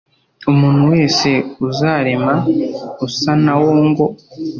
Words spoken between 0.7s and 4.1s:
wese uzarema usa na wo ngo